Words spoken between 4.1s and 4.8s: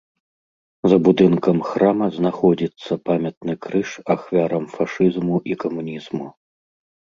ахвярам